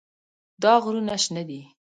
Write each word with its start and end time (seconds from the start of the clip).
دا 0.61 0.73
غرونه 0.83 1.15
شنه 1.23 1.43
دي. 1.49 1.61